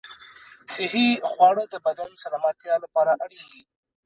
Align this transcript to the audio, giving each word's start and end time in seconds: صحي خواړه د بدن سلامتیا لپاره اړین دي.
صحي 0.75 1.07
خواړه 1.29 1.63
د 1.69 1.75
بدن 1.85 2.11
سلامتیا 2.23 2.75
لپاره 2.83 3.11
اړین 3.23 3.45
دي. 3.53 3.63